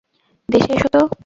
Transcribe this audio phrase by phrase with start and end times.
[0.49, 1.01] দেশে এসো তো।